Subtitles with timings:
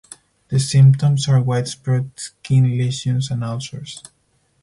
[0.47, 4.01] The symptoms are widespread skin lesions and ulcers.